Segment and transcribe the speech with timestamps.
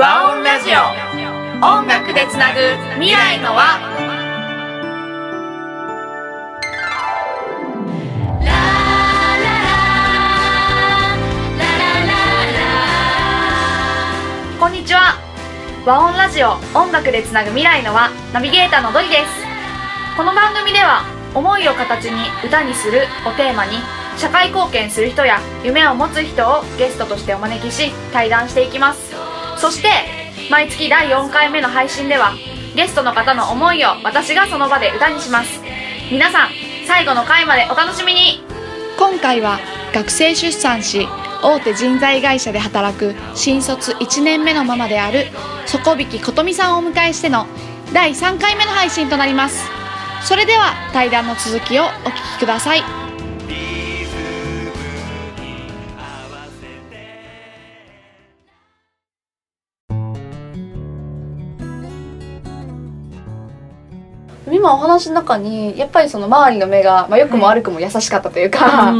[0.00, 0.78] 和音ラジオ。
[1.62, 2.60] 音楽でつなぐ
[2.94, 3.62] 未来の輪
[14.58, 15.20] こんにちは。
[15.84, 16.52] 和音ラジオ。
[16.74, 19.22] 音楽でつなぐ未来の輪ナビゲーターのドリです。
[20.16, 21.04] この番組では
[21.34, 23.76] 思いを形に歌にするをテーマに
[24.16, 29.09] 社会貢献する人や夢を持つ人をゲストとしてお招きし対談していきます。
[29.60, 29.88] そして
[30.50, 32.32] 毎月第4回目の配信では
[32.74, 35.60] ゲストの方の思いを私がその場で歌にします。
[36.10, 36.48] 皆さん
[36.86, 38.42] 最後の回までお楽しみに。
[38.98, 39.58] 今回は
[39.92, 41.06] 学生出産し
[41.42, 45.26] 大手人材会社で働く新卒1年目のママである
[45.66, 47.46] 底引琴美さんをお迎えしての
[47.92, 49.68] 第3回目の配信となります。
[50.22, 52.99] それでは対談の続きをお聞きください。
[64.50, 68.92] 今お話の中にやっぱりその周りの目が、まあ、良くも悪くも優しかったというか、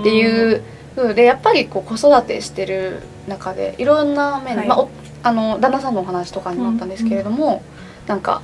[0.00, 0.62] っていう
[0.96, 4.66] 風でやっぱりこう子育てしてる中でいろんな面、はい。
[4.68, 4.90] まあ、お
[5.22, 7.62] あの旦那さんのお話とかにもあったんですけれども、
[8.06, 8.42] なんか、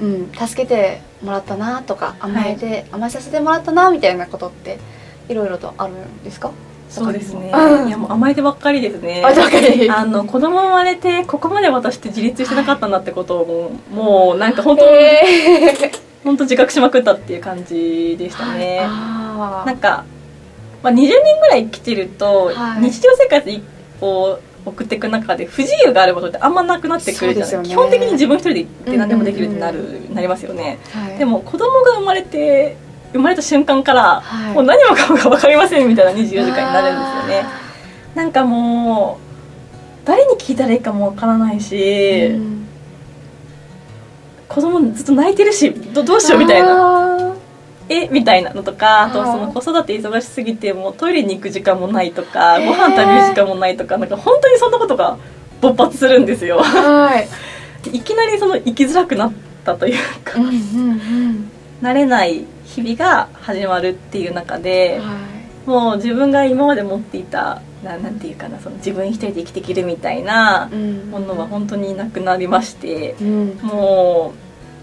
[0.00, 4.78] うん、助けてもらったなとか甘えて、甘えさせてもらったなみたいなことって
[5.28, 6.50] いろいろとあるんですか？
[6.88, 7.50] そうですね。
[7.52, 9.22] うんいやもう甘えてばっかりですね。
[9.90, 13.46] あの子供生まれてここまで私って自立してなかったんだってことを
[13.92, 18.80] もうもうなんか本当へー本当自覚しまくったっていう感じでしたね。
[18.82, 20.04] あーなんか
[20.82, 21.08] まあ20年
[21.40, 23.60] ぐらい生きてると、はい日常生活
[24.00, 27.50] を送っていく中で不自由があることってあんまなくなってくるじゃない。
[27.50, 30.78] ですよね基本的に自分一人で何でもできるってなる、うんうんなりますよね。
[30.92, 32.76] はいでも子供が生まれて
[33.16, 34.54] 生まれた瞬間から、はい。
[34.54, 37.46] もう何もかもが分かりませんみたいな24時間になるんですよね。
[38.14, 39.18] なんかも
[40.04, 42.66] う誰に聞いたらいいかもわからないし、うん。
[44.48, 47.16] 子供ずっと泣いてるしどどうしようみたいな。
[47.28, 47.36] な
[47.88, 55.18] えみたいなのとかあとはいその子育て忙しすぎてもうトイレに行く時間もないとかご飯食べる時間もないとかなんか本当にそんなことが
[55.60, 56.58] 勃発するんですよ。
[56.58, 57.28] はい。
[57.96, 59.32] いきなりその生きづらくなっ
[59.64, 61.50] たというかうんうんうん。
[61.80, 62.44] 慣れない
[62.82, 65.00] 日々が始まるっていう中で。
[65.00, 74.32] はいもう自分が今まで持っていたななんていうかなその自分一人で生きていけるみたいなうんものは本当になくなりましてうんも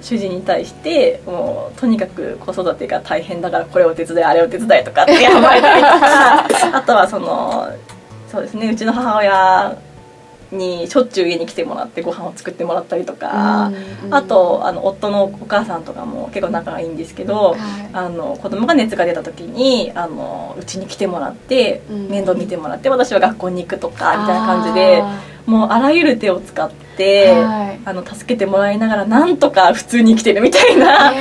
[0.01, 6.45] う主人に対してもうとにかく子育てが大変だからこれを手伝いあれを手伝いとかってやばれたりとか
[6.77, 7.69] あとはその
[8.29, 9.77] そうですねうちの母親
[10.53, 13.71] にしょっちゅう家に来てもらってご飯を作ってもらったりとか、
[14.11, 17.59] あとあの夫のお母さんとかも結構仲がいいんですけど、はい。
[17.93, 25.03] あの子供が熱が出た時にあのうちに来てもらって、うん面倒見てもらって私は学校に行くとかみたいな感じで
[25.45, 27.79] もうあらゆる手を使って、はい。
[27.85, 31.11] あの助けてもらいながらなんとか普通に生きてるみたいな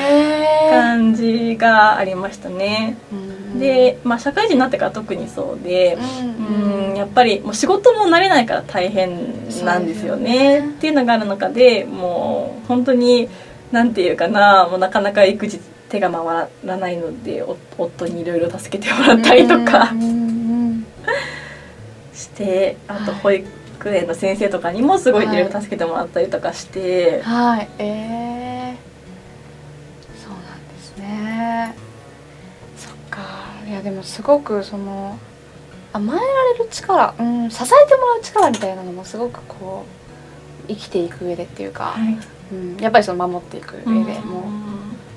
[0.71, 2.97] 感じがありましたね。
[3.13, 5.97] うんで、まあ、社会人になってから特にそうで。
[5.97, 6.47] うん。
[6.47, 10.61] うんやっぱりもう仕事も慣れないから大変なんですよね。
[10.61, 13.29] っていうのがある中でもう本当に
[13.73, 15.59] なんていうかなもうなかなか育児
[15.89, 19.93] 手が回らないのでお夫にいろいろ助けてもらったりとか
[22.15, 23.45] してあと保育
[23.89, 27.69] 園の先生とかにもすごいいろいろ助けてもらったりとかして、はい。
[27.79, 28.77] えー、
[30.23, 31.75] そうなんですね
[32.77, 33.21] そっか
[33.69, 35.19] いやでもすごくその
[35.93, 36.23] 甘えら
[36.53, 39.85] れる力、うん、支えてもらう力みたいなのもすごくこ
[40.67, 42.19] う生きていく上でっていうか、はい。
[42.53, 44.45] うん、やっぱりその守っていく上でも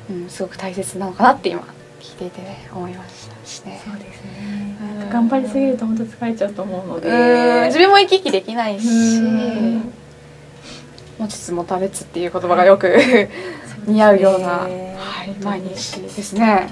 [0.10, 1.62] う、うん、すごく大切なのかなって今
[2.00, 3.82] 聞いていて、ね、思いましたしね。
[3.84, 4.78] そうですね。
[5.02, 7.10] うん頑張りすぎると本当疲れちゃうと思うので。
[7.10, 9.94] うん自分も生き生きできないしうん
[11.20, 12.94] 持ちつ持たれつっていう言葉がよく
[13.88, 16.68] 似合うような、はい、毎日ですね。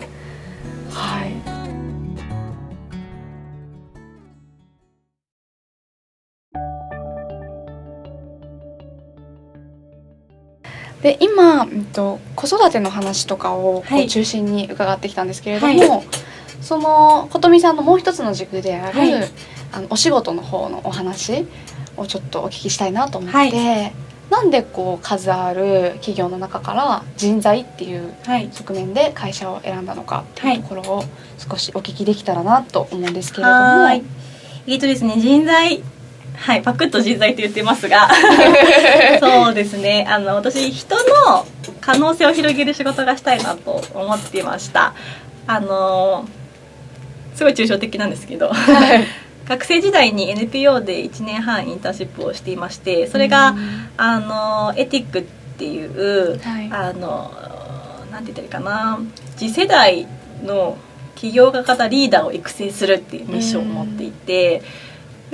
[11.03, 14.05] で今、うんと、子育ての話とかをこはい。
[14.05, 16.03] う中心に伺ってきたんですけれども、はい。
[16.61, 19.13] その琴美さんのもう一つの軸である、はい。
[19.73, 21.45] あのお仕事の方のお話
[21.97, 23.93] をちょっとお聞きしたいなと思って、はい。
[24.29, 28.49] なんでこう数ある企業の中から人材っていうはい。
[28.53, 30.55] 側面で会社を選んだのかってはい。
[30.55, 31.03] いうところを
[31.37, 33.89] 少しお聞きできたらなと思うんですけれども。
[34.65, 35.83] えっとですね、人材。
[36.35, 38.09] はい、パクッと人材と言ってますが。
[39.19, 41.45] そうですね、あの、私、人の
[41.81, 44.93] 可能性を広げる仕事がしたいなと思っていました。
[45.47, 46.27] あの。
[47.35, 48.51] すごい抽象的なんですけど。
[49.47, 53.55] 学生時代に NPO で1年半インターンシップをしていましてそれが、
[53.97, 55.23] あのエティックっ
[55.57, 57.31] ていう、はいあの
[58.09, 58.99] なんて言ったらいいかな
[59.35, 60.07] 次世代
[60.45, 60.77] の
[61.15, 64.61] 起業家型リーダーを育成するっていうミッションを持っていて、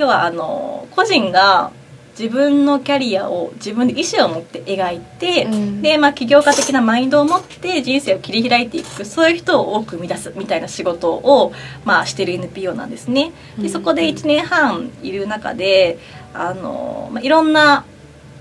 [0.00, 1.72] 要はあの個人が
[2.18, 5.82] 自分のキャリアを自分で意思を持って描いて、うん。
[5.82, 11.52] で、まあ、起業家的なマインドを持って人生を切り開いていくそういう人を多く生み出すみたいな仕事を、
[11.84, 13.32] まあ、してる NPO なんですね。
[13.58, 15.98] でそこで1年半いる中で
[16.34, 17.84] あの、まあ、いろんな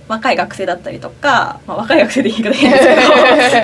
[0.09, 2.95] 若い学生だったりとか、まあ、若い学生でいいか変ですけ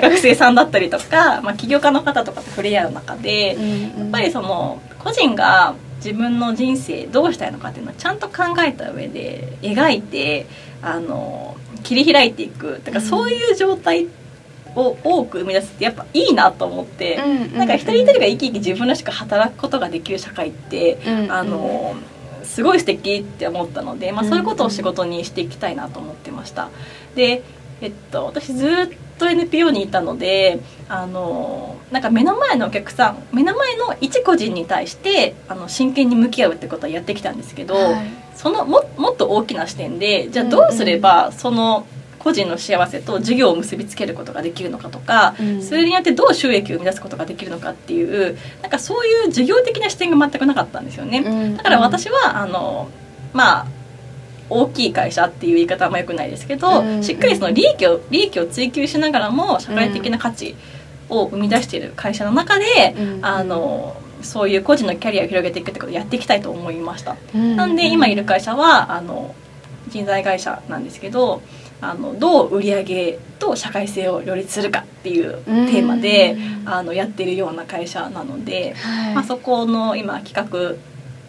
[0.08, 3.54] 学生さんだったりとか、まあ、起業家の方とかと触れ合う中で、や
[4.04, 5.74] っぱりその個人が
[6.06, 10.46] 自分の人生どうしたいのかっていうのをちゃんと考えた上で描いて
[10.80, 12.80] あの切り開いていく。
[12.84, 14.06] だからそういう状態
[14.76, 17.16] を多く生み出すってやっぱいいなと思って、
[17.56, 20.98] なんか一人一人が生き生き自分らしく働くことができる社会って、
[21.28, 21.96] あの
[22.44, 26.70] すごい素敵って思ったので、まあ、そういうことを仕事にしていきたいなと思ってました。
[27.14, 27.42] で
[27.80, 37.76] えっと、私ずっと NPO にいたのであのなんか目の前のお客さん目の前の一個人に対してあの真剣に向き合うってことはやってきたんですけど、
[38.34, 41.86] そのももっと大きな視点でじゃあどうすればその
[42.18, 51.54] 個人の幸せと事業を結びつけることができるのかとか、それによってどう収益を生み出すことができるのかっていうなんかそういう事業的な視点が全くなかったんですよね。
[51.56, 52.90] だから私はあの
[53.32, 53.66] まあ
[54.48, 57.02] 大きい会社っていう言い方はあんまよくないですけど、うん。
[57.02, 60.54] しっかりその利益を利益を追求しながらも社会的な価値
[61.08, 67.16] を生み出している会社の中で、あのそういう個人のキャリアを広げていくってことをやっていきたいと思いました。
[67.34, 69.34] なんで今いる会社はあの
[69.88, 71.42] 人材会社なんですけど
[71.80, 78.74] あのどう売り上げと社会性を両立するかっていうテーマで、あのやってるような会社なので、
[79.14, 80.74] まあ、そこの今企画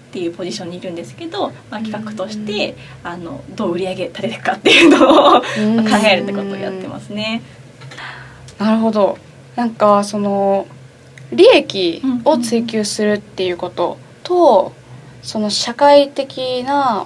[0.07, 5.45] っていうポジションにいるんですけど、まあ、企画としてあのどう売り上げ立てていくかっていうのを 考
[6.09, 7.41] えるってことをやってますね。
[8.57, 9.17] なるほど。
[9.55, 10.65] なんかその
[11.31, 14.71] 利益を追求するっていうことと、
[15.21, 17.05] その社会的な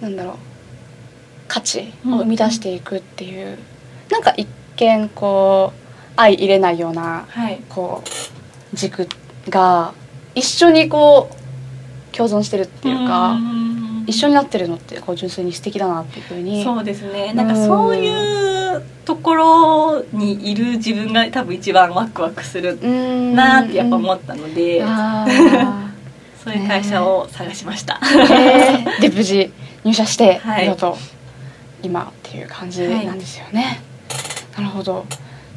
[0.00, 0.34] なんだろう
[1.48, 3.58] 価値を生み出していくっていう、
[4.10, 4.46] なんか一
[4.76, 5.80] 見こう
[6.16, 9.08] 相入れないようなはい、こう軸
[9.48, 9.94] が
[10.34, 11.39] 一緒にこう
[12.20, 13.38] 共存してるっていうか、
[14.06, 16.62] 一緒になってるのってこう純粋に素敵だなっていうふうに。
[16.62, 17.32] そうですね。
[17.32, 23.34] なんかそういうところにいる自分が多分一番ワクワクするうん。
[23.34, 24.84] なってやっぱ思ったので、
[26.44, 27.98] そういう会社を探しました。
[28.02, 29.00] えー。
[29.00, 29.50] で無事
[29.84, 30.76] 入社して、はい。
[31.82, 33.80] 今っていう感じなんですよね、
[34.58, 35.06] なるほど。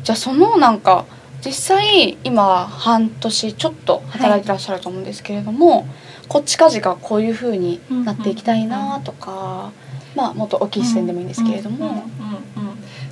[0.02, 1.04] じゃあそのなんか
[1.46, 5.88] 実際今半年ちょっと働いてらっしゃると思うんですけれども、
[6.30, 9.72] こっちかじかこういう風になっていきたいなとか、
[10.16, 12.04] まあもっと大きい視点でもいいんですけれども、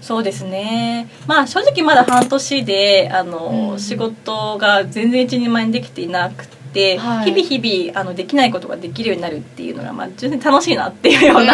[0.02, 1.08] そうですね。
[1.28, 3.80] まあ正直まだ半年であの、うん。
[3.80, 6.58] 仕事が全然一人前にできていなくて、
[6.98, 11.54] はい日々日々あのできないことができるようになるっていうのが、まあ、純粋に楽しいなっていうような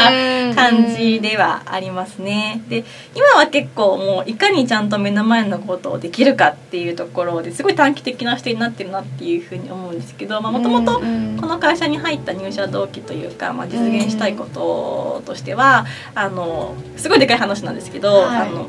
[0.55, 2.61] 感じではありますね。
[2.69, 2.83] で
[3.15, 15.85] 今は結構もういかにちゃんと目の前のことをできるかっていうところですごい短期的な視点になってるなっていうふうに思うんですけどもともとこの会社に入った入社動機というか、まあ、実現したいこととしては、
[16.15, 18.47] あのすごいでかい話なんですけど、はい。
[18.47, 18.67] あの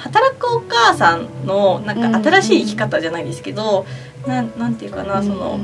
[0.00, 3.84] 働くお母さんのなんか新しい生き方じゃないですけど、
[4.26, 5.58] なんなんていうかなその、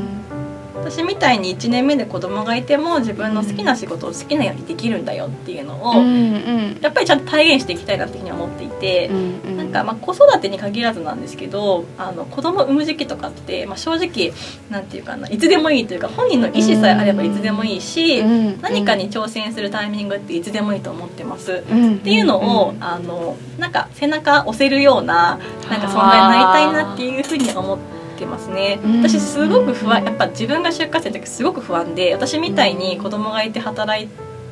[0.90, 5.94] 私みたいに1年目で子供がいても自分の好きな仕事を好きなようにできるんだよっていうのを、
[6.80, 9.10] やっぱりちゃんと体現していきたいなっていうふうに思っていて。
[9.56, 14.32] なんかまあ子育てに限らずなんですけどあの子供産む時期とかって、まあ、正直
[14.70, 18.22] なんていうかないつでもいいというか本人の意思さえあればいつでもいいし、
[18.60, 21.52] 何かに挑戦するタイミングっていつでもいいと思ってます。
[21.52, 21.62] っ
[21.98, 25.38] ていうのを、あのなんか背中押せるような
[25.68, 28.80] なんか存在になりたいなっていうふうに思ってますね。
[28.82, 29.02] うん。
[29.02, 34.08] 私すごく不安やっぱ自分が就活生の時すごく不安で私みたいに子供がいて働い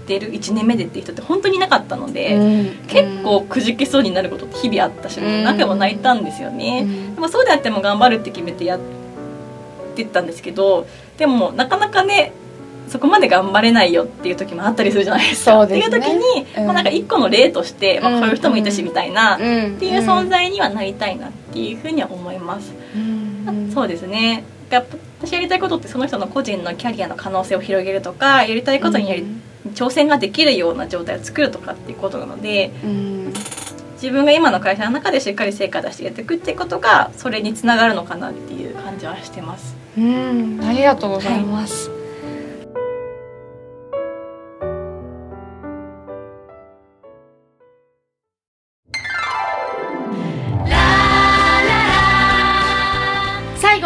[0.07, 2.75] てる1年目でっていう人って本当にいなかったので。
[2.89, 5.45] 結構くじけそうになることって日々あったし、うん。
[5.45, 8.81] 何回も泣いたんですよね、でもそうであっても頑張るって決めてやっ
[9.95, 12.33] てったんですけどでもなかなかね
[12.89, 15.67] そこまで頑張れないよっていう時もあったりするじゃないですか。
[15.67, 15.79] すね。
[15.79, 16.67] っていう時に、うん。
[16.67, 22.73] まあ、なんか一個の例として、まあ、こういう人もいたしみたいな、っていう存在にはなりたいなっていうふうには思います。
[23.73, 24.45] そうですね。
[24.71, 29.25] 私やりたいことってその人の個人のキャリアの可能性を広げるとかやりたいことにやり、
[29.75, 33.33] 挑戦ができるような状態を作るとかっていうことなのでうん。
[33.95, 39.77] 自分が今の会社の中でしっかり成果出してやっていくっていうことがそれにつながるのかなっていう感じはしてます。
[39.97, 40.61] うん。
[40.63, 41.91] ありがとうございます、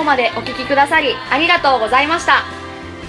[0.08, 2.42] までお聴きくださりありがとうございました。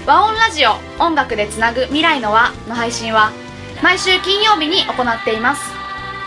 [0.06, 3.32] 和音ラジオ音楽でつなぐ未来の輪の配信は
[3.82, 5.62] 毎週金曜日に行っています。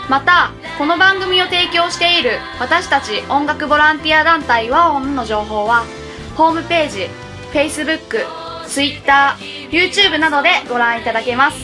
[0.09, 5.85] またこの番組を提供している私たち音楽ボランティア団体和音の情報は
[6.35, 7.07] ホームページ
[7.51, 8.25] Facebook、
[8.67, 9.37] Twitter、
[9.69, 11.57] YouTube などでご覧いただけます。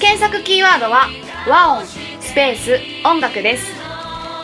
[0.00, 1.08] 検索キーワードは
[1.48, 3.72] 和音スペース音楽です。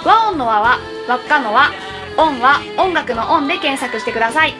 [0.06, 1.83] 和音の和は輪っかの和。
[2.16, 4.54] 音は音楽の音で検索してください。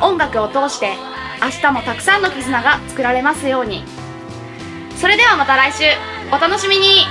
[0.00, 0.94] 音楽を通して
[1.42, 3.84] 明日もたくさんの絆が作られますように。
[4.96, 5.84] それではまた来週。
[6.30, 7.06] お楽しみに。